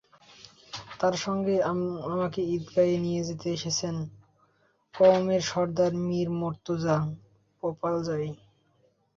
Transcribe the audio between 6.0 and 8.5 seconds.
Mir Murtaza পোপালজাই।